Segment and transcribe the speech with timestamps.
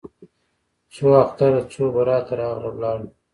[0.93, 3.07] څو اختره څو براته راغله ولاړه